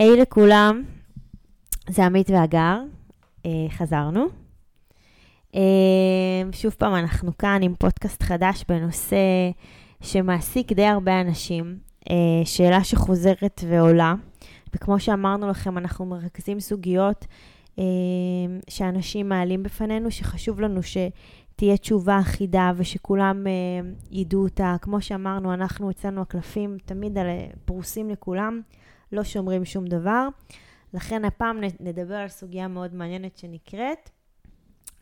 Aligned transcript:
היי 0.00 0.16
לכולם, 0.16 0.82
זה 1.88 2.06
עמית 2.06 2.30
והגר, 2.30 2.78
אה, 3.46 3.50
חזרנו. 3.70 4.26
אה, 5.54 5.60
שוב 6.52 6.74
פעם, 6.78 6.94
אנחנו 6.94 7.38
כאן 7.38 7.60
עם 7.62 7.74
פודקאסט 7.78 8.22
חדש 8.22 8.64
בנושא 8.68 9.16
שמעסיק 10.00 10.72
די 10.72 10.84
הרבה 10.84 11.20
אנשים, 11.20 11.78
אה, 12.10 12.14
שאלה 12.44 12.84
שחוזרת 12.84 13.60
ועולה, 13.68 14.14
וכמו 14.74 15.00
שאמרנו 15.00 15.48
לכם, 15.48 15.78
אנחנו 15.78 16.06
מרכזים 16.06 16.60
סוגיות 16.60 17.26
שאנשים 18.68 19.28
מעלים 19.28 19.62
בפנינו, 19.62 20.10
שחשוב 20.10 20.60
לנו 20.60 20.80
שתהיה 20.82 21.76
תשובה 21.76 22.20
אחידה 22.20 22.72
ושכולם 22.76 23.44
ידעו 24.10 24.42
אותה. 24.42 24.76
כמו 24.82 25.00
שאמרנו, 25.00 25.54
אנחנו 25.54 25.90
אצלנו 25.90 26.20
הקלפים 26.20 26.76
תמיד 26.86 27.18
פרוסים 27.64 28.10
לכולם. 28.10 28.60
לא 29.12 29.24
שומרים 29.24 29.64
שום 29.64 29.86
דבר. 29.86 30.28
לכן 30.94 31.24
הפעם 31.24 31.60
נדבר 31.80 32.14
על 32.14 32.28
סוגיה 32.28 32.68
מאוד 32.68 32.94
מעניינת 32.94 33.36
שנקראת, 33.36 34.10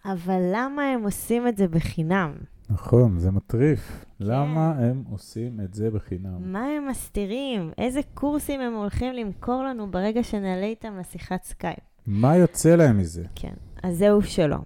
אבל 0.04 0.40
למה 0.52 0.82
הם 0.82 1.02
עושים 1.02 1.48
את 1.48 1.56
זה 1.56 1.68
בחינם? 1.68 2.32
נכון, 2.70 3.18
זה 3.18 3.30
מטריף. 3.30 4.04
כן. 4.18 4.24
למה 4.24 4.70
הם 4.70 5.04
עושים 5.10 5.60
את 5.60 5.74
זה 5.74 5.90
בחינם? 5.90 6.52
מה 6.52 6.66
הם 6.66 6.88
מסתירים? 6.88 7.70
איזה 7.78 8.00
קורסים 8.14 8.60
הם 8.60 8.74
הולכים 8.74 9.12
למכור 9.12 9.62
לנו 9.62 9.90
ברגע 9.90 10.22
שנעלה 10.22 10.66
איתם 10.66 10.96
לשיחת 10.98 11.42
סקייפ? 11.42 11.78
מה 12.06 12.36
יוצא 12.36 12.76
להם 12.76 12.98
מזה? 12.98 13.24
כן, 13.34 13.54
אז 13.82 13.98
זהו 13.98 14.22
שלא. 14.22 14.56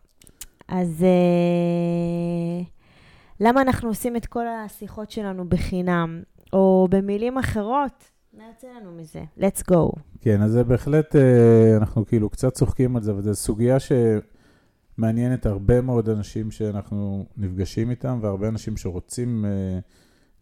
אז 0.69 1.05
אה, 1.05 2.65
למה 3.41 3.63
אנחנו 3.63 3.89
עושים 3.89 4.17
את 4.17 4.27
כל 4.27 4.47
השיחות 4.47 5.11
שלנו 5.11 5.49
בחינם? 5.49 6.23
או 6.53 6.87
במילים 6.91 7.39
אחרות, 7.39 8.11
מה 8.39 8.45
יוצא 8.49 8.67
לנו 8.81 8.93
מזה? 8.93 9.25
let's 9.39 9.71
go. 9.71 10.01
כן, 10.21 10.43
אז 10.43 10.51
זה 10.51 10.65
בהחלט, 10.65 11.17
אה, 11.17 11.77
אנחנו 11.77 12.07
כאילו 12.07 12.31
קצת 12.31 12.55
צוחקים 12.55 12.97
על 12.97 13.03
זה, 13.03 13.13
אבל 13.13 13.23
זו 13.23 13.35
סוגיה 13.35 13.77
שמעניינת 13.81 15.47
הרבה 15.47 15.81
מאוד 15.81 16.09
אנשים 16.09 16.51
שאנחנו 16.51 17.27
נפגשים 17.37 17.91
איתם, 17.91 18.19
והרבה 18.23 18.49
אנשים 18.49 18.77
שרוצים 18.77 19.45
אה, 19.45 19.79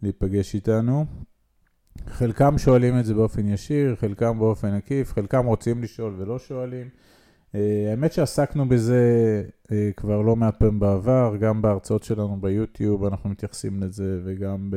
להיפגש 0.03 0.55
איתנו. 0.55 1.05
חלקם 2.07 2.59
שואלים 2.59 2.99
את 2.99 3.05
זה 3.05 3.15
באופן 3.15 3.49
ישיר, 3.49 3.97
חלקם 3.97 4.39
באופן 4.39 4.75
עקיף, 4.75 5.13
חלקם 5.13 5.47
רוצים 5.47 5.83
לשאול 5.83 6.15
ולא 6.19 6.39
שואלים. 6.39 6.89
אה, 7.55 7.87
האמת 7.91 8.13
שעסקנו 8.13 8.69
בזה 8.69 9.03
כבר 9.97 10.21
לא 10.21 10.37
מעט 10.37 10.57
פעמים 10.57 10.81
בעבר, 10.81 11.37
גם 11.41 11.63
בהרצאות 11.63 12.03
שלנו 12.03 12.41
ביוטיוב 12.41 13.05
אנחנו 13.05 13.31
מתייחסים 13.31 13.83
לזה, 13.83 14.21
וגם 14.25 14.71
ב... 14.71 14.77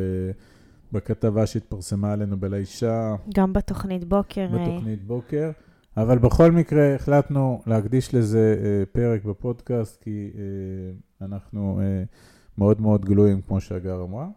בכתבה 0.94 1.45
שהתפרסמה 1.45 2.13
עלינו 2.13 2.39
בלישה. 2.39 3.16
גם 3.36 3.53
בתוכנית 3.53 4.03
בוקר. 4.03 4.47
אה. 4.53 4.67
בתוכנית 4.67 5.03
בוקר. 5.03 5.52
אבל 5.97 6.17
בכל 6.17 6.52
מקרה 6.52 6.95
החלטנו 6.95 7.61
להקדיש 7.67 8.16
לזה 8.16 8.55
אה, 8.63 8.83
פרק 8.91 9.23
בפודקאסט, 9.23 10.03
כי 10.03 10.31
אה, 10.36 11.25
אנחנו 11.25 11.80
אה, 11.81 12.03
מאוד 12.58 12.81
מאוד 12.81 13.05
גלויים, 13.05 13.41
כמו 13.41 13.61
שהגר 13.61 14.03
אמרה. 14.03 14.27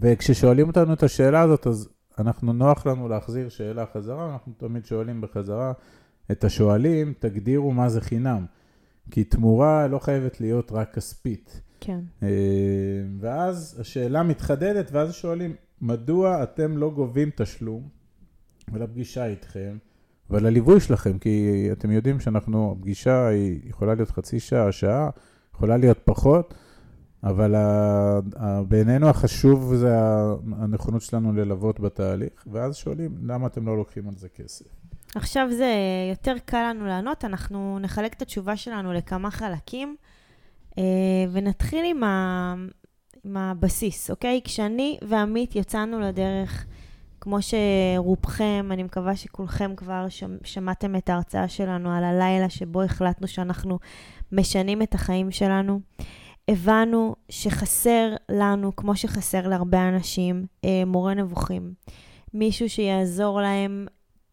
וכששואלים 0.00 0.66
אותנו 0.66 0.92
את 0.92 1.02
השאלה 1.02 1.40
הזאת, 1.40 1.66
אז 1.66 1.88
אנחנו, 2.18 2.52
נוח 2.52 2.86
לנו 2.86 3.08
להחזיר 3.08 3.48
שאלה 3.48 3.84
חזרה, 3.94 4.32
אנחנו 4.32 4.52
תמיד 4.56 4.84
שואלים 4.84 5.20
בחזרה 5.20 5.72
את 6.30 6.44
השואלים, 6.44 7.14
תגדירו 7.18 7.72
מה 7.72 7.88
זה 7.88 8.00
חינם. 8.00 8.46
כי 9.10 9.24
תמורה 9.24 9.86
לא 9.86 9.98
חייבת 9.98 10.40
להיות 10.40 10.72
רק 10.72 10.94
כספית. 10.94 11.62
כן. 11.80 12.00
אה, 12.22 12.28
ואז 13.20 13.76
השאלה 13.80 14.22
מתחדדת, 14.22 14.88
ואז 14.92 15.14
שואלים, 15.14 15.54
מדוע 15.80 16.42
אתם 16.42 16.76
לא 16.76 16.90
גובים 16.90 17.30
תשלום 17.36 17.88
ולפגישה 18.72 19.26
איתכם 19.26 19.76
ולליווי 20.30 20.80
שלכם? 20.80 21.18
כי 21.18 21.68
אתם 21.72 21.90
יודעים 21.90 22.20
שאנחנו, 22.20 22.76
הפגישה 22.78 23.26
היא 23.26 23.60
יכולה 23.64 23.94
להיות 23.94 24.10
חצי 24.10 24.40
שעה, 24.40 24.72
שעה, 24.72 25.10
יכולה 25.54 25.76
להיות 25.76 25.98
פחות, 26.04 26.54
אבל 27.24 27.54
בעינינו 28.68 29.08
החשוב 29.08 29.74
זה 29.74 29.96
הנכונות 30.56 31.02
שלנו 31.02 31.32
ללוות 31.32 31.80
בתהליך, 31.80 32.46
ואז 32.46 32.76
שואלים, 32.76 33.18
למה 33.22 33.46
אתם 33.46 33.66
לא 33.66 33.76
לוקחים 33.76 34.08
על 34.08 34.14
זה 34.14 34.28
כסף? 34.28 34.64
עכשיו 35.14 35.48
זה 35.50 35.74
יותר 36.10 36.34
קל 36.44 36.70
לנו 36.70 36.86
לענות, 36.86 37.24
אנחנו 37.24 37.78
נחלק 37.78 38.14
את 38.14 38.22
התשובה 38.22 38.56
שלנו 38.56 38.92
לכמה 38.92 39.30
חלקים. 39.30 39.96
אה, 40.78 40.84
ונתחיל 41.32 41.84
עם, 41.84 42.04
ה... 42.04 42.54
עם 43.24 43.36
הבסיס, 43.36 44.10
אוקיי? 44.10 44.40
כשאני 44.44 44.98
ועמית 45.02 45.56
יצאנו 45.56 46.00
לדרך, 46.00 46.66
כמו 47.20 47.38
שרובכם, 47.42 48.68
אני 48.70 48.82
מקווה 48.82 49.16
שכולכם 49.16 49.72
כבר 49.76 50.06
שמעתם 50.44 50.96
את 50.96 51.08
ההרצאה 51.08 51.48
שלנו 51.48 51.90
על 51.90 52.04
הלילה 52.04 52.48
שבו 52.48 52.82
החלטנו 52.82 53.28
שאנחנו 53.28 53.78
משנים 54.32 54.82
את 54.82 54.94
החיים 54.94 55.30
שלנו. 55.30 55.80
הבנו 56.48 57.14
שחסר 57.28 58.14
לנו, 58.28 58.76
כמו 58.76 58.96
שחסר 58.96 59.48
להרבה 59.48 59.88
אנשים, 59.88 60.46
אה, 60.64 60.82
מורה 60.86 61.14
נבוכים. 61.14 61.74
מישהו 62.34 62.70
שיעזור 62.70 63.40
להם 63.40 63.86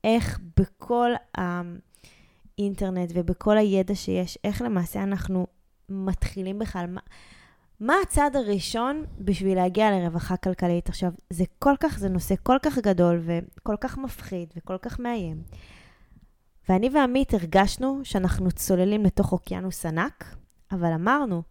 איך 0.03 0.39
בכל 0.59 1.11
האינטרנט 1.37 3.11
ובכל 3.13 3.57
הידע 3.57 3.95
שיש, 3.95 4.37
איך 4.43 4.61
למעשה 4.61 5.03
אנחנו 5.03 5.47
מתחילים 5.91 6.59
בכלל? 6.59 6.85
מה, 6.87 7.01
מה 7.79 7.93
הצעד 8.03 8.35
הראשון 8.35 9.03
בשביל 9.19 9.57
להגיע 9.57 9.91
לרווחה 9.91 10.37
כלכלית? 10.37 10.89
עכשיו, 10.89 11.11
זה 11.29 11.43
כל 11.59 11.73
כך, 11.79 11.99
זה 11.99 12.09
נושא 12.09 12.35
כל 12.43 12.57
כך 12.63 12.77
גדול 12.77 13.21
וכל 13.25 13.75
כך 13.81 13.97
מפחיד 13.97 14.53
וכל 14.57 14.77
כך 14.77 14.99
מאיים. 14.99 15.41
ואני 16.69 16.89
ועמית 16.93 17.33
הרגשנו 17.33 17.99
שאנחנו 18.03 18.51
צוללים 18.51 19.03
לתוך 19.03 19.31
אוקיינוס 19.31 19.85
ענק, 19.85 20.35
אבל 20.71 20.93
אמרנו, 20.93 21.43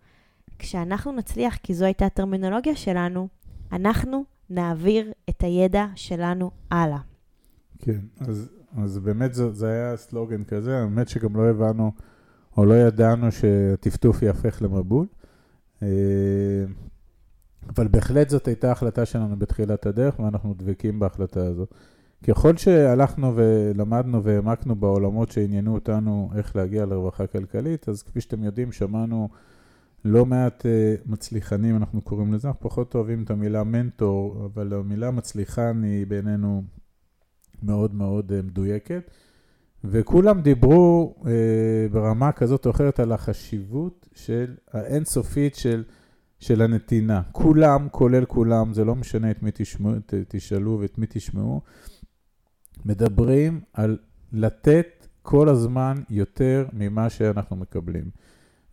כשאנחנו 0.58 1.12
נצליח, 1.12 1.56
כי 1.56 1.74
זו 1.74 1.84
הייתה 1.84 2.06
הטרמינולוגיה 2.06 2.76
שלנו, 2.76 3.28
אנחנו 3.72 4.24
נעביר 4.50 5.12
את 5.30 5.42
הידע 5.42 5.86
שלנו 5.94 6.50
הלאה. 6.70 6.98
כן, 7.78 8.00
אז, 8.20 8.50
אז 8.76 8.98
באמת 8.98 9.34
זה, 9.34 9.52
זה 9.52 9.68
היה 9.68 9.96
סלוגן 9.96 10.44
כזה, 10.44 10.78
האמת 10.78 11.08
שגם 11.08 11.36
לא 11.36 11.50
הבנו 11.50 11.92
או 12.56 12.64
לא 12.64 12.74
ידענו 12.74 13.32
שהטפטוף 13.32 14.22
יהפך 14.22 14.62
למבול. 14.62 15.06
אה, 15.82 15.88
אבל 17.68 17.88
בהחלט 17.88 18.28
זאת 18.28 18.48
הייתה 18.48 18.72
החלטה 18.72 19.06
שלנו 19.06 19.38
בתחילת 19.38 19.86
הדרך, 19.86 20.20
ואנחנו 20.20 20.54
דבקים 20.54 20.98
בהחלטה 20.98 21.46
הזאת. 21.46 21.74
ככל 22.28 22.56
שהלכנו 22.56 23.32
ולמדנו 23.36 24.24
והעמקנו 24.24 24.74
בעולמות 24.74 25.30
שעניינו 25.30 25.74
אותנו 25.74 26.30
איך 26.36 26.56
להגיע 26.56 26.86
לרווחה 26.86 27.26
כלכלית, 27.26 27.88
אז 27.88 28.02
כפי 28.02 28.20
שאתם 28.20 28.44
יודעים, 28.44 28.72
שמענו 28.72 29.28
לא 30.04 30.26
מעט 30.26 30.66
uh, 30.66 31.10
מצליחנים, 31.10 31.76
אנחנו 31.76 32.00
קוראים 32.00 32.32
לזה, 32.32 32.48
אנחנו 32.48 32.60
פחות 32.60 32.94
אוהבים 32.94 33.22
את 33.22 33.30
המילה 33.30 33.64
מנטור, 33.64 34.44
אבל 34.44 34.74
המילה 34.74 35.10
מצליחן 35.10 35.82
היא 35.82 36.06
בעינינו 36.06 36.62
מאוד 37.62 37.94
מאוד 37.94 38.30
uh, 38.30 38.46
מדויקת. 38.46 39.10
וכולם 39.84 40.40
דיברו 40.40 41.14
אה, 41.26 41.32
ברמה 41.90 42.32
כזאת 42.32 42.66
או 42.66 42.70
אחרת 42.70 43.00
על 43.00 43.12
החשיבות 43.12 44.08
של 44.14 44.54
האינסופית 44.72 45.54
של, 45.54 45.84
של 46.38 46.62
הנתינה. 46.62 47.22
כולם, 47.32 47.88
כולל 47.90 48.24
כולם, 48.24 48.72
זה 48.72 48.84
לא 48.84 48.94
משנה 48.94 49.30
את 49.30 49.42
מי 49.42 49.50
תשמעו, 49.54 49.92
ת, 50.06 50.14
תשאלו 50.28 50.78
ואת 50.80 50.98
מי 50.98 51.06
תשמעו, 51.08 51.60
מדברים 52.84 53.60
על 53.72 53.98
לתת 54.32 55.06
כל 55.22 55.48
הזמן 55.48 55.94
יותר 56.10 56.66
ממה 56.72 57.10
שאנחנו 57.10 57.56
מקבלים. 57.56 58.04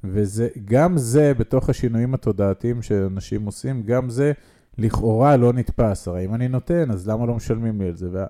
וגם 0.04 0.98
זה, 0.98 1.34
בתוך 1.34 1.70
השינויים 1.70 2.14
התודעתיים 2.14 2.82
שאנשים 2.82 3.46
עושים, 3.46 3.84
גם 3.84 4.10
זה 4.10 4.32
לכאורה 4.78 5.38
לא 5.38 5.54
נתפס. 5.54 6.08
הרי 6.08 6.26
אם 6.26 6.34
אני 6.34 6.48
נותן, 6.48 6.92
אז 6.92 7.08
למה 7.08 7.26
לא 7.26 7.36
משלמים 7.36 7.82
לי 7.82 7.88
על 7.88 7.96
זה? 7.96 8.10
וה, 8.12 8.26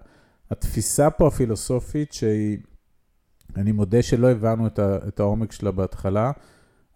התפיסה 0.51 1.09
פה 1.09 1.27
הפילוסופית 1.27 2.13
שהיא, 2.13 2.57
אני 3.57 3.71
מודה 3.71 4.01
שלא 4.01 4.31
הבנו 4.31 4.67
את, 4.67 4.79
ה, 4.79 4.97
את 5.07 5.19
העומק 5.19 5.51
שלה 5.51 5.71
בהתחלה, 5.71 6.31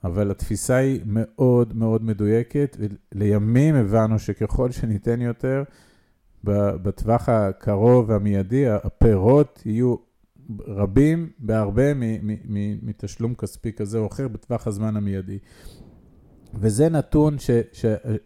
אבל 0.03 0.31
התפיסה 0.31 0.75
היא 0.75 1.01
מאוד 1.05 1.77
מאוד 1.77 2.03
מדויקת, 2.03 2.77
ולימים 2.79 3.75
הבנו 3.75 4.19
שככל 4.19 4.71
שניתן 4.71 5.21
יותר, 5.21 5.63
בטווח 6.43 7.29
הקרוב 7.29 8.09
והמיידי, 8.09 8.69
הפירות 8.69 9.61
יהיו 9.65 9.95
רבים 10.67 11.29
בהרבה 11.39 11.83
מתשלום 12.81 13.33
כספי 13.35 13.73
כזה 13.73 13.97
או 13.97 14.07
אחר 14.07 14.27
בטווח 14.27 14.67
הזמן 14.67 14.97
המיידי. 14.97 15.37
וזה 16.53 16.89
נתון 16.89 17.35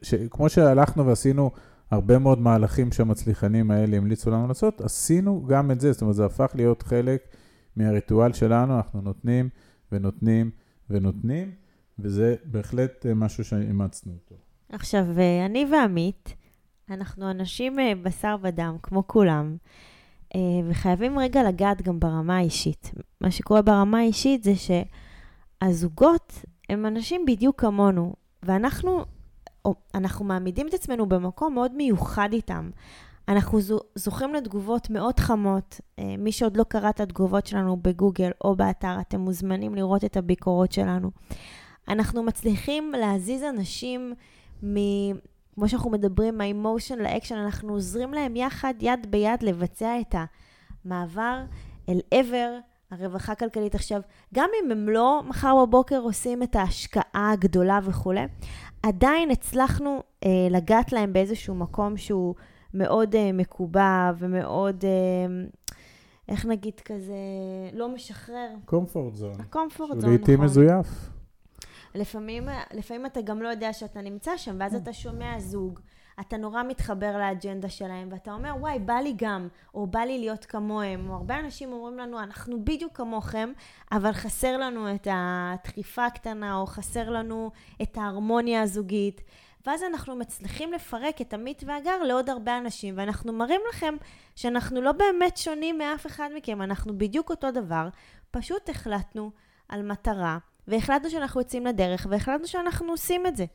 שכמו 0.02 0.50
שהלכנו 0.50 1.06
ועשינו 1.06 1.52
הרבה 1.92 2.20
מאוד 2.20 2.40
מהלכים 2.40 2.92
שהמצליחנים 2.92 3.72
האלה 3.72 3.98
המליצו 3.98 4.31
לנו 4.31 4.48
לעשות, 4.48 4.81
עשינו 4.81 5.46
גם 5.48 5.72
את 5.72 5.80
זה, 5.80 5.92
זאת 5.92 6.02
אומרת, 6.02 6.16
זה 6.16 6.26
הפך 6.26 6.52
להיות 6.56 6.84
חלק 6.84 7.28
מהריטואל 7.75 8.33
שלנו, 8.33 8.77
אנחנו 8.77 9.01
נותנים 9.01 9.50
ונותנים 9.92 10.51
ונותנים, 10.89 11.51
וזה 12.00 12.36
בהחלט 12.45 13.06
אה, 13.06 13.13
משהו 13.13 13.44
שאימצנו 13.44 14.13
אותו. 14.13 14.36
עכשיו, 14.69 15.06
אה, 15.19 15.45
אני 15.45 15.66
ועמית, 15.72 16.36
אנחנו 16.89 17.31
אנשים 17.31 17.80
אה, 17.80 17.94
בשר 18.04 18.36
ודם, 18.42 18.77
כמו 18.83 19.07
כולם. 19.07 19.57
וחייבים 20.69 21.19
רגע 21.19 21.44
לגעת 21.44 21.81
גם 21.81 22.00
ברמה 22.00 22.38
האישית. 22.38 22.92
מה 23.22 23.31
שקורה 23.31 23.62
ברמה 23.62 24.00
האישית 24.00 24.44
זה 24.44 24.54
שהזוגות 24.56 26.45
הם 26.69 26.86
אנשים 26.86 27.25
בדיוק 27.25 27.62
כמונו, 27.62 28.13
ואנחנו 28.44 29.06
אנחנו 29.95 30.25
מעמידים 30.25 30.68
את 30.68 30.74
עצמנו 30.74 31.06
במקום 31.06 31.54
מאוד 31.54 31.74
מיוחד 31.75 32.30
איתם. 32.33 32.69
אנחנו 33.27 33.60
זוכים 33.95 34.33
לתגובות 34.33 34.89
מאוד 34.89 35.19
חמות. 35.19 35.81
אה, 36.00 36.16
מי 36.18 36.31
שעוד 36.31 36.57
לא 36.57 36.63
קרא 36.63 36.89
את 36.89 37.00
התגובות 37.00 37.48
שלנו 37.48 37.77
בגוגל 37.77 38.31
או 38.44 38.56
באתר, 38.56 39.00
אתם 39.01 39.19
מוזמנים 39.19 39.75
לראות 39.75 40.04
את 40.04 40.18
הביקורות 40.18 40.72
שלנו. 40.72 41.12
אנחנו 41.88 42.24
מצליחים 42.24 42.92
להזיז 42.92 43.44
אנשים 43.44 44.13
מ... 44.63 44.75
כמו 45.56 45.69
שאנחנו 45.69 45.89
מדברים, 45.89 46.38
מהאמושן 46.38 47.00
לאקשן, 47.00 47.36
אנחנו 47.36 47.74
עוזרים 47.74 48.13
להם 48.13 48.36
יחד, 48.36 48.74
יד 48.80 49.07
ביד, 49.10 49.44
לבצע 49.44 50.00
את 50.00 50.16
המעבר 50.86 51.44
אל 51.89 52.00
עבר 52.12 52.57
הרווחה 52.92 53.31
הכלכלית. 53.31 53.75
עכשיו, 53.75 54.01
גם 54.33 54.50
אם 54.63 54.71
הם 54.71 54.89
לא 54.89 55.21
מחר 55.28 55.66
בבוקר 55.66 56.00
עושים 56.00 56.44
את 56.44 56.56
ההשקעה 56.56 57.31
הגדולה 57.31 57.80
וכולי, 57.83 58.25
עדיין 58.83 59.31
הצלחנו 59.31 60.04
אה, 60.25 60.30
לגעת 60.50 60.92
להם 60.92 61.13
באיזשהו 61.13 61.56
מקום 61.56 61.98
שהוא 61.98 62.36
מאוד 62.75 63.16
אה, 63.16 63.31
מקובע 63.33 64.12
ומאוד, 64.18 64.86
אה, 64.86 65.45
איך 66.30 66.45
נגיד 66.45 66.80
כזה, 66.80 67.16
לא 67.74 67.89
משחרר. 67.89 68.50
קומפורט 68.66 69.16
זון. 69.16 69.36
הקומפורט 69.39 69.89
זון, 69.89 69.98
נכון. 69.98 70.01
שהוא 70.01 70.18
לעיתים 70.18 70.42
מזויף. 70.42 71.10
לפעמים, 71.95 72.50
לפעמים 72.74 73.06
אתה 73.06 73.22
גם 73.22 73.42
לא 73.42 73.48
יודע 73.48 73.74
שאתה 73.74 74.01
נמצא 74.01 74.38
שם, 74.38 74.56
ואז 74.60 74.75
אתה 74.75 74.94
שומע 74.94 75.39
זוג, 75.39 75.80
אתה 76.19 76.38
נורא 76.38 76.63
מתחבר 76.63 77.18
לאג'נדה 77.18 77.69
שלהם, 77.69 78.07
ואתה 78.12 78.33
אומר, 78.33 78.54
וואי, 78.60 78.80
בא 78.80 78.94
לי 78.94 79.13
גם, 79.18 79.48
או 79.74 79.88
בא 79.88 80.00
לי 80.00 80.19
להיות 80.19 80.45
כמוהם, 80.45 81.10
או 81.10 81.16
הרבה 81.16 81.39
אנשים 81.39 81.71
אומרים 81.74 81.98
לנו, 81.98 82.19
אנחנו 82.19 82.66
בדיוק 82.66 82.98
כמוכם, 82.98 83.51
אבל 83.92 84.12
חסר 84.12 84.57
לנו 84.57 84.95
את 84.95 85.07
הדחיפה 85.12 86.06
הקטנה, 86.06 86.57
או 86.57 86.66
חסר 86.66 87.10
לנו 87.10 87.51
את 87.81 87.98
ההרמוניה 87.98 88.62
הזוגית. 88.62 89.21
ואז 89.68 89.84
אנחנו 89.84 90.16
מצליחים 90.16 90.74
לפרק 90.74 91.22
את 91.22 91.34
עמית 91.34 91.64
והגר 91.68 92.04
לעוד 92.04 92.30
הרבה 92.30 92.58
אנשים, 92.58 92.94
ואנחנו 92.98 93.34
מראים 93.34 93.62
לכם 93.70 93.96
שאנחנו 94.36 94.82
לא 94.82 94.92
באמת 94.92 95.38
שונים 95.38 95.78
מאף 95.78 96.06
אחד 96.06 96.30
מכם, 96.38 96.62
אנחנו 96.62 96.98
בדיוק 96.98 97.30
אותו 97.30 97.52
דבר, 97.52 97.90
פשוט 98.32 98.70
החלטנו 98.70 99.32
על 99.70 99.82
מטרה, 99.92 100.38
והחלטנו 100.68 101.10
שאנחנו 101.10 101.42
יוצאים 101.42 101.66
לדרך, 101.66 102.08
והחלטנו 102.10 102.48
שאנחנו 102.48 102.92
עושים 102.92 103.28
את 103.28 103.36
זה. 103.36 103.46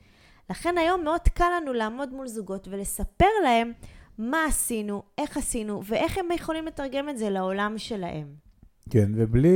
לכן 0.50 0.78
היום 0.78 1.04
מאוד 1.04 1.20
קל 1.34 1.44
לנו 1.56 1.72
לעמוד 1.72 2.12
מול 2.12 2.28
זוגות 2.28 2.68
ולספר 2.68 3.26
להם 3.44 3.72
מה 4.18 4.44
עשינו, 4.48 5.02
איך 5.18 5.36
עשינו, 5.36 5.82
ואיך 5.84 6.18
הם 6.18 6.26
יכולים 6.34 6.66
לתרגם 6.66 7.08
את 7.08 7.18
זה 7.18 7.30
לעולם 7.30 7.78
שלהם. 7.78 8.26
כן, 8.90 9.10
ובלי, 9.14 9.48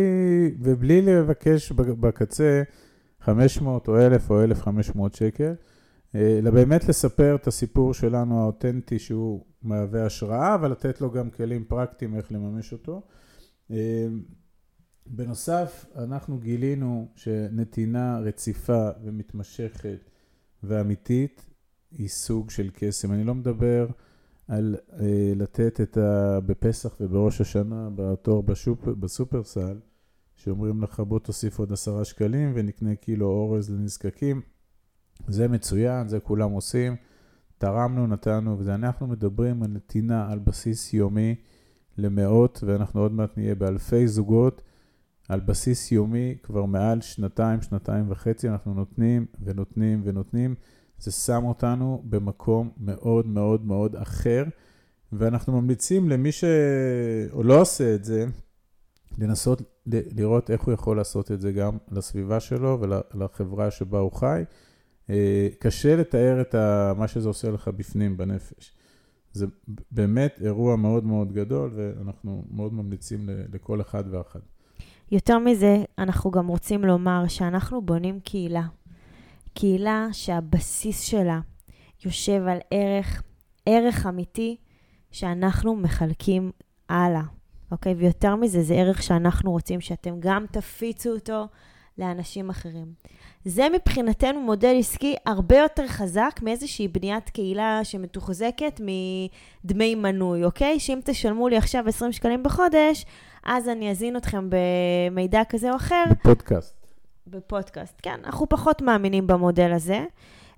ובלי 0.61 1.03
לבקש 1.03 1.73
בקצה 1.73 2.63
500 3.21 3.89
או 3.89 3.99
1,000 3.99 4.31
או 4.31 4.45
1,500 4.45 5.15
שקל, 5.15 5.53
אלא 6.15 6.51
באמת 6.51 6.89
לספר 6.89 7.35
את 7.35 7.47
הסיפור 7.47 7.95
שלנו 7.95 8.41
האותנטי 8.41 8.99
שהוא 8.99 9.45
מהווה 9.63 10.07
השראה, 10.07 10.55
אבל 10.55 10.71
לתת 10.71 11.01
לו 11.01 11.11
גם 11.11 11.31
כלים 11.31 11.65
פרקטיים 11.65 12.17
איך 12.17 12.33
לממש 12.33 12.73
אותו. 12.73 13.03
אה, 13.71 14.07
בנוסף, 15.07 15.87
אנחנו 15.97 16.39
גילינו 16.39 17.09
שנתינה 17.15 18.19
רציפה 18.19 18.89
ומתמשכת 19.05 20.11
ואמיתית 20.63 21.47
היא 21.91 22.09
סוג 22.09 22.51
של 22.51 22.71
קסם. 22.75 23.13
אני 23.13 23.25
לא 23.25 23.35
מדבר 23.35 23.87
על 24.49 24.77
אה, 24.93 25.33
לתת 25.37 25.81
את 25.81 25.97
ה... 25.97 26.41
בפסח 26.47 26.97
ובראש 27.01 27.41
השנה 27.41 27.89
בתור 27.95 28.43
בשופ... 28.43 28.89
בסופרסל, 28.89 29.79
שאומרים 30.37 30.83
לך 30.83 31.01
בוא 31.01 31.19
תוסיף 31.19 31.59
עוד 31.59 31.73
עשרה 31.73 32.05
שקלים 32.05 32.53
ונקנה 32.55 32.95
קילו 32.95 33.27
אורז 33.27 33.71
לנזקקים. 33.71 34.41
זה 35.29 35.49
מצוין, 35.49 36.09
זה 36.09 36.21
כולם 36.21 36.51
עושים. 36.51 36.97
תרמנו, 37.59 38.07
נתנו, 38.07 38.59
וזה 38.59 38.75
אנחנו 38.75 39.07
מדברים 39.07 39.63
על 39.63 39.71
נתינה 39.71 40.33
על 40.33 40.39
בסיס 40.39 40.95
יומי 40.95 41.35
למאות, 41.99 42.65
ואנחנו 42.67 43.01
עוד 43.01 43.13
מעט 43.13 43.37
נהיה 43.37 43.55
באלפי 43.55 44.09
זוגות. 44.09 44.63
על 45.29 45.41
בסיס 45.41 45.93
יומי 45.93 46.35
כבר 46.43 46.65
מעל 46.65 47.01
שנתיים, 47.01 47.63
שנתיים 47.63 48.11
וחצי, 48.11 48.49
אנחנו 48.49 48.75
נותנים 48.75 49.27
ונותנים 49.45 50.03
ונותנים. 50.05 50.55
זה 50.99 51.13
שם 51.13 51.45
אותנו 51.45 52.03
במקום 52.05 52.71
מאוד 52.79 53.27
מאוד 53.27 53.67
מאוד 53.67 53.97
אחר, 53.97 54.45
ואנחנו 55.13 55.61
ממליצים 55.61 56.09
למי 56.09 56.33
שלא 56.33 57.61
עושה 57.61 57.95
את 57.95 58.05
זה, 58.05 58.27
לנסות 59.19 59.63
לראות 59.87 60.51
איך 60.51 60.63
הוא 60.63 60.75
יכול 60.75 60.97
לעשות 60.97 61.33
את 61.33 61.41
זה 61.41 61.53
גם 61.53 61.77
לסביבה 61.91 62.41
שלו 62.41 62.79
ולחברה 62.81 63.71
שבה 63.71 63.99
הוא 63.99 64.13
חי. 64.13 64.43
אה, 65.11 65.49
קשה 65.59 65.97
לתאר 65.97 66.41
את 66.41 66.55
מה 66.97 67.09
שזה 67.09 67.29
עושה 67.29 67.51
לך 67.51 67.69
בפנים, 67.69 68.17
בנפש. 68.17 68.73
זה 69.33 69.47
באמת 69.91 70.39
אירוע 70.45 70.77
מאוד 70.77 71.05
מאוד 71.05 71.33
גדול, 71.33 71.73
ואנחנו 71.75 72.45
מאוד 72.51 72.75
ממליצים 72.75 73.29
לכל 73.53 73.81
אחד 73.81 74.05
ואחת. 74.11 74.41
יותר 75.13 75.39
מזה, 75.39 75.85
אנחנו 75.99 76.31
גם 76.31 76.47
רוצים 76.47 76.85
לומר 76.85 77.25
שאנחנו 77.29 77.83
בונים 77.83 78.21
קהילה. 78.21 78.67
קהילה 79.55 80.09
שהבסיס 80.13 81.01
שלה 81.01 81.41
יושב 82.05 82.43
על 82.49 82.59
ערך, 82.71 83.23
ערך 83.67 84.07
אמיתי 84.07 84.57
שאנחנו 85.11 85.77
מחלקים 85.77 86.53
הלאה, 86.89 87.23
אוקיי? 87.71 87.95
ויותר 87.95 88.37
מזה, 88.37 88.63
זה 88.63 88.75
ערך 88.75 89.03
שאנחנו 89.03 89.51
רוצים 89.51 89.81
שאתם 89.81 90.15
גם 90.21 90.45
תפיצו 90.51 91.11
אותו 91.11 91.47
לאנשים 91.99 92.51
אחרים. 92.51 92.93
זה 93.45 93.67
מבחינתנו 93.73 94.41
מודל 94.41 94.77
עסקי 94.79 95.17
הרבה 95.27 95.59
יותר 95.59 95.87
חזק 95.87 96.41
מאיזושהי 96.43 96.89
בניית 96.89 97.31
קהילה 97.31 97.81
שמתוחזקת 97.85 98.81
מדמי 98.81 99.95
מנוי, 99.95 100.45
אוקיי? 100.45 100.81
שאם 100.81 101.01
תשלמו 101.05 101.49
לי 101.49 101.57
עכשיו 101.57 101.89
20 101.89 102.13
שקלים 102.13 102.43
בחודש, 102.43 103.05
אז 103.45 103.69
אני 103.69 103.91
אזין 103.91 104.17
אתכם 104.17 104.49
במידע 104.51 105.43
כזה 105.49 105.71
או 105.71 105.77
אחר. 105.77 106.05
בפודקאסט. 106.11 106.77
בפודקאסט, 107.27 107.95
כן. 108.03 108.21
אנחנו 108.25 108.49
פחות 108.49 108.83
מאמינים 108.83 109.27
במודל 109.27 109.73
הזה. 109.73 110.05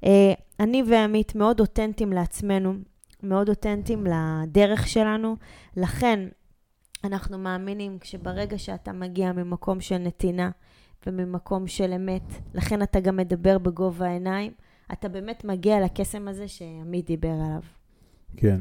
אה, 0.05 0.33
אני 0.61 0.83
ועמית 0.87 1.35
מאוד 1.35 1.61
אותנטיים 1.61 2.13
לעצמנו, 2.13 2.75
מאוד 3.23 3.49
אותנטיים 3.49 4.07
לדרך 4.07 4.89
שלנו. 4.89 5.37
לכן, 5.77 6.29
אנחנו 7.05 7.39
מאמינים 7.39 7.99
שברגע 8.03 8.59
שאתה 8.59 8.93
מגיע 8.93 9.33
ממקום 9.33 9.81
של 9.81 9.99
נתינה 9.99 10.51
וממקום 11.07 11.67
של 11.67 11.93
אמת, 11.93 12.33
לכן 12.55 12.83
אתה 12.83 13.01
גם 13.01 13.17
מדבר 13.17 13.59
בגובה 13.59 14.07
העיניים, 14.07 14.53
אתה 14.93 15.09
באמת 15.09 15.45
מגיע 15.45 15.85
לקסם 15.85 16.29
הזה 16.29 16.49
שעמית 16.49 17.07
דיבר 17.07 17.29
עליו. 17.29 17.61
כן. 18.37 18.61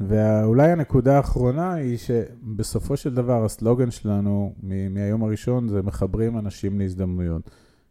ואולי 0.00 0.72
הנקודה 0.72 1.16
האחרונה 1.16 1.74
היא 1.74 1.98
שבסופו 1.98 2.96
של 2.96 3.14
דבר 3.14 3.44
הסלוגן 3.44 3.90
שלנו 3.90 4.54
מהיום 4.90 5.22
הראשון 5.22 5.68
זה 5.68 5.82
מחברים 5.82 6.38
אנשים 6.38 6.78
להזדמנויות. 6.78 7.50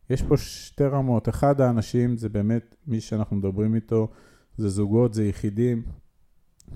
יש 0.09 0.21
פה 0.21 0.37
שתי 0.37 0.83
רמות, 0.83 1.29
אחד 1.29 1.61
האנשים 1.61 2.17
זה 2.17 2.29
באמת 2.29 2.75
מי 2.87 3.01
שאנחנו 3.01 3.35
מדברים 3.35 3.75
איתו, 3.75 4.07
זה 4.57 4.69
זוגות, 4.69 5.13
זה 5.13 5.25
יחידים 5.25 5.83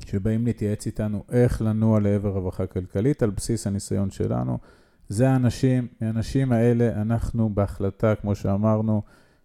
שבאים 0.05 0.45
להתייעץ 0.45 0.85
איתנו 0.85 1.23
איך 1.31 1.61
לנוע 1.61 1.99
לעבר 1.99 2.29
רווחה 2.29 2.65
כלכלית 2.67 3.23
על 3.23 3.29
בסיס 3.29 3.67
הניסיון 3.67 4.09
שלנו. 4.09 4.57
זה 5.09 5.29
האנשים, 5.29 5.87
מהאנשים 6.01 6.51
האלה 6.51 7.01
אנחנו 7.01 7.49
בהחלטה, 7.49 8.15
כמו 8.15 8.35
שאמרנו, 8.35 9.01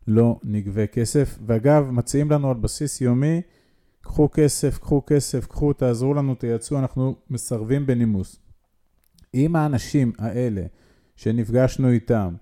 לא 0.09 0.39
נגבה 0.45 0.87
כסף. 0.87 1.39
ואגב, 1.47 1.91
מציעים 1.91 2.31
לנו 2.31 2.51
על 2.51 2.57
בסיס 2.57 3.01
יומי 3.01 3.43
קחו 4.01 4.29
כסף, 4.33 4.79
קחו 4.79 5.03
כסף, 5.07 5.47
קחו, 5.47 5.73
תעזרו 5.73 6.15
לנו, 6.15 6.35
תייצאו, 6.35 6.79
אנחנו 6.79 7.15
מסרבים 7.31 7.87
בנימוס. 7.87 8.37
אם 9.35 9.57
האנשים 9.57 10.13
האלה 10.19 10.63
שנפגשנו 11.17 11.91
איתם 11.91 12.35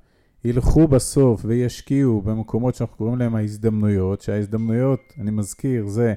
ילכו 0.44 0.88
בסוף 0.88 1.42
וישקיעו 1.44 2.22
במקומות 2.22 2.74
שאנחנו 2.74 2.96
קוראים 2.96 3.18
להם 3.18 3.34
ההזדמנויות, 3.34 4.20
שההזדמנויות, 4.20 5.00
אני 5.20 5.30
מזכיר, 5.30 5.86
זה 5.86 6.14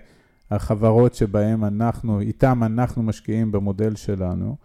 החברות 0.51 1.13
שבהן 1.13 1.63
אנחנו, 1.63 2.19
איתם 2.19 2.63
אנחנו 2.63 3.03
משקיעים 3.03 3.51
במודל 3.51 3.95
שלנו, 3.95 4.55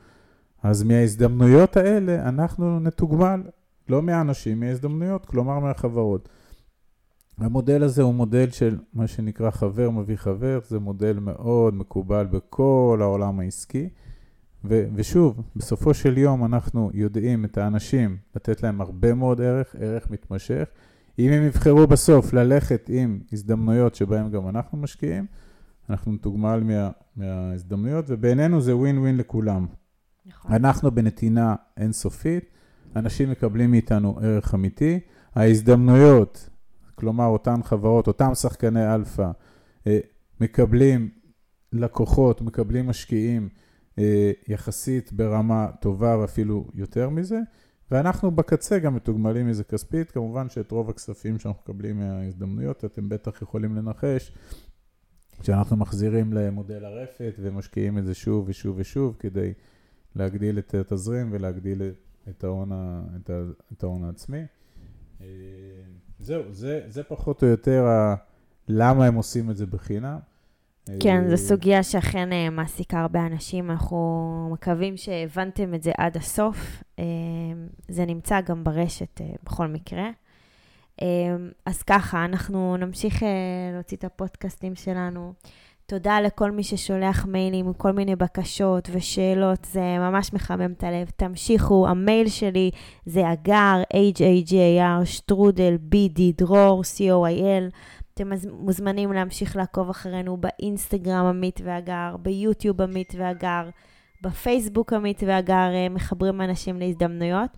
אז 0.67 0.83
מההזדמנויות 0.83 1.77
האלה 1.77 2.29
אנחנו 2.29 2.81
נתוגמל, 2.81 3.43
לא 3.89 4.03
מהאנשים, 4.03 4.61
מההזדמנויות, 4.61 5.27
כלומר 5.27 5.59
מהחברות. 5.59 6.29
המודל 7.39 7.83
הזה 7.83 8.03
הוא 8.03 8.15
מודל 8.15 8.51
של 8.51 8.79
מה 8.95 9.07
שנקרא 9.07 9.51
חבר 9.51 9.91
מביא 9.91 10.17
חבר, 10.17 10.59
זה 10.69 10.79
מודל 10.79 11.19
מאוד 11.19 11.75
מקובל 11.75 12.27
בכל 12.27 12.99
העולם 13.03 13.41
העסקי. 13.41 13.89
ו- 14.65 14.87
ושוב, 14.95 15.43
בסופו 15.57 15.95
של 15.95 16.19
יום 16.19 16.45
אנחנו 16.45 16.91
יודעים 16.95 17.45
את 17.45 17.59
האנשים, 17.59 18.17
לתת 18.37 18.63
להם 18.63 18.81
הרבה 18.81 19.15
מאוד 19.15 19.41
ערך, 19.41 19.77
ערך 19.79 20.11
מתמשך. 20.11 20.69
אם 21.19 21.33
הם 21.33 21.43
יבחרו 21.43 21.87
בסוף 21.87 22.33
ללכת 22.33 22.91
עם 22.93 23.21
הזדמנויות 23.33 23.95
שבהן 23.95 24.31
גם 24.31 24.49
אנחנו 24.49 24.79
משקיעים, 24.79 25.27
אנחנו 25.91 26.13
נתוגמל 26.13 26.61
מה, 26.65 26.91
מההזדמנויות, 27.17 28.05
ובינינו 28.09 28.61
זה 28.61 28.77
ווין 28.77 28.99
ווין 28.99 29.17
לכולם. 29.17 29.67
נכון. 30.27 30.53
אנחנו 30.53 30.91
בנתינה 30.91 31.55
אינסופית, 31.77 32.51
אנשים 32.97 33.31
מקבלים 33.31 33.71
מאיתנו 33.71 34.19
ערך 34.23 34.55
אמיתי, 34.55 35.01
ההזדמנויות, 35.35 36.51
כלומר 36.95 37.27
אותן 37.27 37.63
חברות, 37.63 38.07
אותם 38.07 38.35
שחקני 38.35 38.95
אלפא, 38.95 39.31
אה, 39.87 39.99
מקבלים 40.41 41.11
לקוחות, 41.73 42.41
מקבלים 42.41 42.87
משקיעים 42.87 43.49
אה, 43.99 44.33
יחסית 44.49 45.13
ברמה 45.13 45.69
טובה 45.81 46.19
ואפילו 46.19 46.67
יותר 46.75 47.09
מזה, 47.09 47.41
ואנחנו 47.91 48.31
בקצה 48.31 48.79
גם 48.79 48.95
מתוגמלים 48.95 49.47
מזה 49.47 49.65
כספית, 49.65 50.11
כמובן 50.11 50.49
שאת 50.49 50.71
רוב 50.71 50.91
הכספים 50.91 51.39
שאנחנו 51.39 51.63
מקבלים 51.63 51.99
מההזדמנויות, 51.99 52.85
אתם 52.85 53.09
בטח 53.09 53.43
יכולים 53.43 53.77
לנחש, 53.77 54.33
שאנחנו 55.43 55.77
מחזירים 55.77 56.33
למודל 56.33 56.85
הרפת 56.85 57.35
ומשקיעים 57.39 57.99
את 57.99 58.05
זה 58.05 58.15
שוב 58.15 58.49
ושוב 58.49 58.77
ושוב 58.79 59.17
כדי 59.19 59.53
להגדיל 60.17 60.59
את 60.59 60.75
התזרים 60.75 61.29
ולהגדיל 61.33 61.83
את 62.29 62.45
ההון, 62.45 62.73
את 63.17 63.31
ה, 63.31 63.43
את 63.73 63.83
ההון 63.83 64.05
העצמי. 64.05 64.43
אה, 65.21 65.27
זהו, 66.19 66.43
זה, 66.51 66.81
זה 66.89 67.03
פחות 67.03 67.43
או 67.43 67.49
יותר 67.49 67.87
ה, 67.87 68.15
למה 68.69 69.07
הם 69.07 69.15
עושים 69.15 69.51
את 69.51 69.57
זה 69.57 69.67
בחינם. 69.67 70.19
כן, 71.01 71.25
זו 71.27 71.33
אה, 71.33 71.37
סוגיה 71.37 71.83
שאכן 71.83 72.33
אה, 72.33 72.51
מעסיקה 72.51 73.01
הרבה 73.01 73.27
אנשים. 73.27 73.71
אנחנו 73.71 74.49
מקווים 74.53 74.97
שהבנתם 74.97 75.75
את 75.75 75.83
זה 75.83 75.93
עד 75.99 76.17
הסוף. 76.17 76.83
זה 77.89 78.07
נמצא 78.07 78.41
גם 78.41 78.65
ברשת 78.65 79.21
בכל 79.45 79.67
מקרה. 79.67 80.11
אז 81.67 81.83
ככה, 81.83 82.25
אנחנו 82.25 82.77
נמשיך 82.77 83.23
להוציא 83.75 83.97
את 83.97 84.05
הפודקאסטים 84.05 84.75
שלנו. 84.75 85.35
תודה 85.89 86.21
לכל 86.21 86.51
מי 86.51 86.63
ששולח 86.63 87.27
מיילים 87.27 87.67
עם 87.67 87.73
כל 87.73 87.93
מיני 87.93 88.17
בקשות 88.17 88.89
ושאלות, 88.93 89.65
זה 89.65 89.81
ממש 89.99 90.33
מחמם 90.33 90.73
את 90.73 90.85
הלב. 90.85 91.11
תמשיכו, 91.17 91.89
המייל 91.89 92.29
שלי 92.29 92.71
זה 93.07 93.33
אגר, 93.33 93.83
h-a-g-a-r, 93.93 95.05
שטרודל, 95.05 95.79
b-d, 95.93 96.21
דרור, 96.39 96.83
c-o-i-l. 96.83 97.71
אתם 98.15 98.31
מוזמנים 98.53 99.13
להמשיך 99.13 99.57
לעקוב 99.57 99.91
אחרינו 99.91 100.37
באינסטגרם 100.37 101.27
עמית 101.27 101.61
והגר, 101.65 102.17
ביוטיוב 102.23 102.83
עמית 102.83 103.15
והגר, 103.19 103.69
בפייסבוק 104.23 104.93
עמית 104.93 105.23
והגר, 105.27 105.71
אה, 105.75 105.89
מחברים 105.91 106.41
אנשים 106.41 106.79
להזדמנויות, 106.79 107.51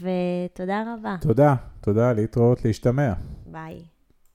ותודה 0.00 0.84
רבה. 0.94 1.16
תודה, 1.20 1.54
תודה, 1.80 2.12
להתראות, 2.12 2.64
להשתמע. 2.64 3.12
ביי. 3.46 3.91